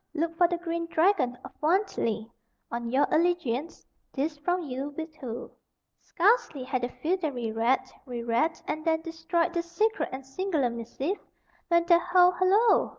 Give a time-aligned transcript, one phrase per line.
[0.15, 2.27] Look for the green dragon of Wantley.
[2.71, 3.85] On your allegiance.
[4.11, 5.51] This from ye wit who."
[6.01, 11.17] Scarcely had the feodary read, re read, and then destroyed this secret and singular missive,
[11.67, 12.31] when the "Ho!
[12.31, 12.89] hollo!"